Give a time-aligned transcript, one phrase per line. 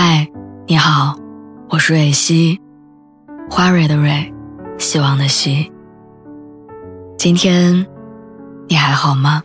[0.00, 0.24] 嗨，
[0.68, 1.16] 你好，
[1.68, 2.60] 我是蕊希，
[3.50, 4.32] 花蕊的蕊，
[4.78, 5.72] 希望的希。
[7.18, 7.84] 今天
[8.68, 9.42] 你还好吗？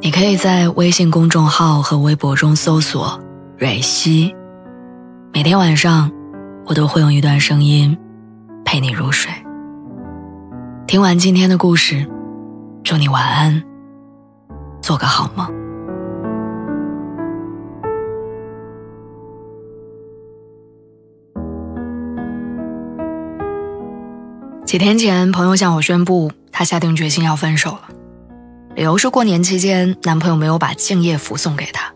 [0.00, 3.20] 你可以在微信公众号和微博中搜索
[3.58, 4.32] “蕊希”，
[5.34, 6.08] 每天晚上
[6.64, 7.98] 我都会用一段声音
[8.64, 9.32] 陪你入睡。
[10.86, 12.06] 听完今天的故事，
[12.84, 13.60] 祝你晚安，
[14.80, 15.52] 做个好梦。
[24.66, 27.88] 几天前，朋友向我宣布，他下定决心要分手了，
[28.74, 31.94] 理由是过年期间男朋友没有把敬业福送给她。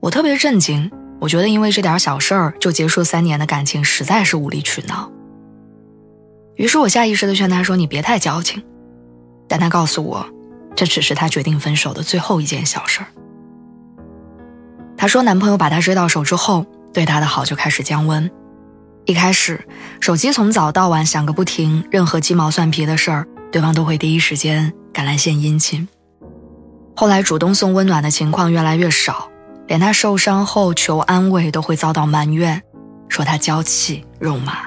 [0.00, 5.10] 我特别震惊，我觉得因为这点小事儿就结束三年的感情，实在是无理取闹。
[6.56, 8.62] 于是我下意识的劝他说：“你别太矫情。”
[9.48, 10.26] 但他告诉我，
[10.74, 13.06] 这只是他决定分手的最后一件小事儿。
[14.98, 18.30] 他说，男朋友把她追到手之后，对她的好就开始降温。
[19.06, 19.64] 一开始，
[20.00, 25.86] 手机从早到晚响个不停，任何鸡毛蒜皮的事儿，对方都会第一时间赶来献殷勤。
[26.96, 29.30] 后来，主动送温暖的情况越来越少，
[29.68, 32.60] 连他受伤后求安慰都会遭到埋怨，
[33.08, 34.66] 说他娇气肉麻。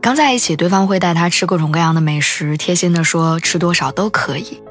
[0.00, 4.62] 刚在一起，对方会带他吃各种各样的美食，贴心的说吃多少都可以，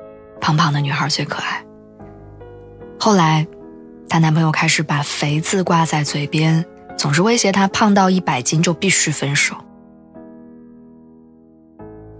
[0.41, 1.63] 胖胖的女孩最可爱。
[2.99, 3.45] 后来，
[4.09, 6.65] 她男朋友开始把“肥”字挂在嘴边。
[6.99, 9.55] 总是威胁他胖到一百斤就必须分手。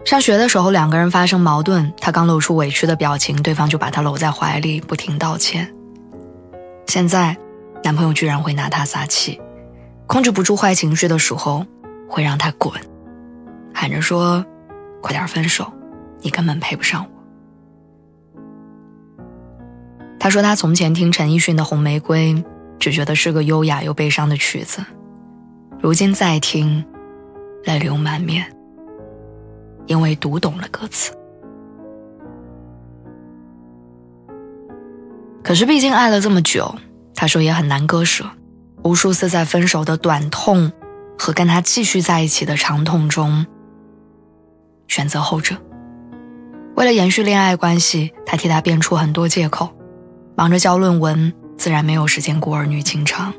[0.06, 5.70] 上学的时候，两个人发生矛盾，他刚露出委屈的表情，对方就把他搂在怀里，不停道歉。
[6.88, 7.36] 现在，
[7.84, 9.42] 男朋友居然会拿他撒气，
[10.08, 11.66] 控制不住坏情绪的时候，
[12.08, 12.74] 会让他滚，
[13.74, 14.46] 喊着说
[15.04, 15.70] ：“快点分手，
[16.22, 17.10] 你根本配不上我。”
[20.18, 22.34] 他说他从前听陈奕迅的《红玫瑰》。
[22.80, 24.84] 只觉得是个优雅又悲伤的曲子，
[25.80, 26.84] 如今再听，
[27.66, 28.46] 泪流满面，
[29.86, 31.14] 因为读懂了歌词。
[35.44, 36.74] 可是毕竟爱了这么久，
[37.14, 38.24] 他说也很难割舍，
[38.84, 40.72] 无数次在分手的短痛
[41.18, 43.46] 和跟他继续在一起的长痛中，
[44.88, 45.56] 选择后者。
[46.76, 49.70] 为了延续恋爱关系，他替他编出很多借口，
[50.36, 51.34] 忙着交论文。
[51.60, 53.34] 自然没有时间顾儿女情长，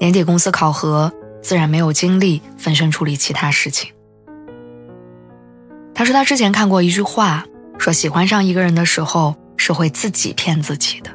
[0.00, 1.10] 年底公司考核，
[1.40, 3.88] 自然没有精力分身处理其他事情。
[5.94, 7.46] 他说他之前看过一句话，
[7.78, 11.12] 说喜欢上一个人的时候是会自己骗自己的。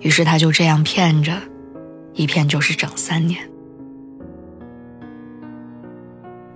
[0.00, 1.32] 于是他就这样骗着，
[2.12, 3.40] 一骗就是整三年。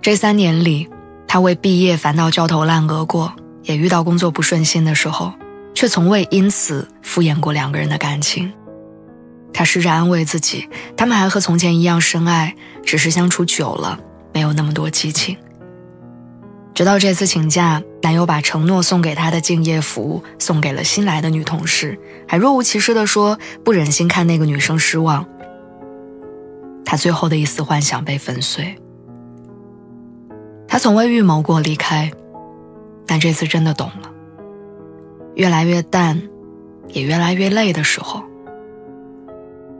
[0.03, 0.87] 这三年里，
[1.27, 3.33] 他为毕业烦到焦头烂额过，
[3.63, 5.33] 也遇到工作不顺心的时候。
[5.73, 8.51] 却从未因此敷衍过两个人的感情。
[9.53, 12.55] 他试着安慰自己，他们还和从前一样深爱，
[12.85, 13.99] 只是相处久了，
[14.33, 15.37] 没有那么多激情。
[16.73, 25.25] 直到这次请假，男友把承诺送给他的敬业福送给了新来的女同事，还若无其事地说不忍心看那个女生失望。
[26.85, 28.75] 他最后的一丝幻想被粉碎。
[30.67, 32.09] 他从未预谋过离开，
[33.05, 34.10] 但这次真的懂了。
[35.35, 36.21] 越来越淡，
[36.89, 38.21] 也越来越累的时候，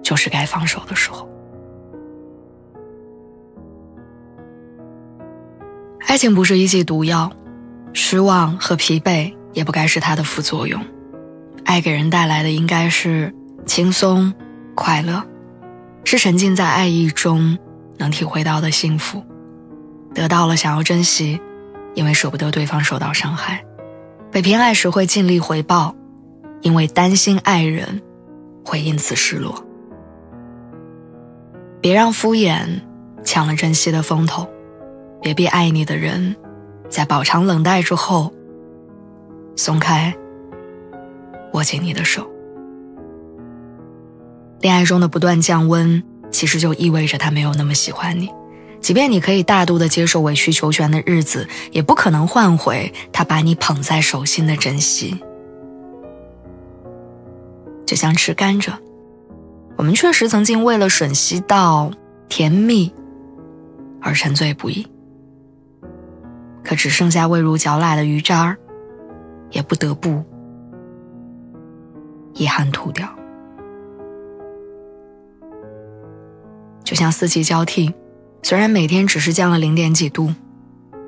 [0.02, 1.28] 就是该放手的时候。
[6.08, 7.32] 爱情不是一剂毒药，
[7.94, 10.82] 失望和疲惫也不该是它的副作用。
[11.64, 13.34] 爱给人带来的应该是
[13.66, 14.34] 轻松、
[14.76, 15.24] 快乐，
[16.04, 17.58] 是沉浸在爱意中
[17.98, 19.24] 能体会到的幸福。
[20.14, 21.40] 得到了想要珍惜，
[21.94, 23.64] 因为舍不得对方受到伤害。
[24.32, 25.94] 被偏爱时会尽力回报，
[26.62, 28.02] 因为担心爱人
[28.64, 29.64] 会因此失落。
[31.82, 32.80] 别让敷衍
[33.24, 34.48] 抢了珍惜的风头，
[35.22, 36.36] 别逼爱你的人
[36.90, 38.32] 在饱尝冷待之后
[39.58, 40.16] 松开
[41.54, 42.26] 握紧你的手。
[44.62, 48.30] 恋爱中的不断降温，其实就意味着他没有那么喜欢你。
[48.82, 55.24] 即便你可以大度的接受委曲求全的日子，也不可能换回他把你捧在手心的珍惜。
[57.86, 58.74] 就像吃甘蔗，
[59.78, 61.92] 我们确实曾经为了吮吸到
[62.28, 62.92] 甜蜜
[64.02, 64.88] 而沉醉不已，
[66.64, 68.58] 可只剩下味如嚼蜡的鱼渣儿，
[69.52, 70.24] 也不得不
[72.34, 73.08] 遗憾吐掉。
[76.84, 77.94] 就像四季交替。
[78.44, 80.34] 虽然每天只是降了零点几度，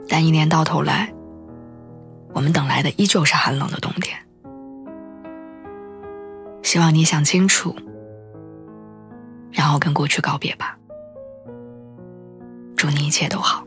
[0.08, 1.14] 但一年到头来，
[2.32, 4.18] 我们等来的依旧是寒冷的冬天。
[6.62, 7.76] 希望你想清楚，
[9.52, 10.78] 然后跟过去告别吧。
[12.76, 13.66] 祝你一切都好。